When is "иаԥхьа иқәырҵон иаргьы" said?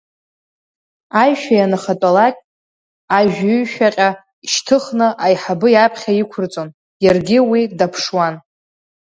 5.71-7.39